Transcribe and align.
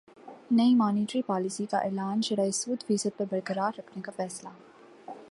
نئی 0.51 0.73
monetary 0.75 1.21
policy 1.21 1.65
کا 1.65 1.77
اعلان 1.77 2.21
شرح 2.21 2.49
سود 2.53 2.83
فیصد 2.87 3.17
پر 3.17 3.25
برقرار 3.31 3.71
رکھنے 3.77 4.01
کا 4.01 4.11
فیصلہ 4.15 4.49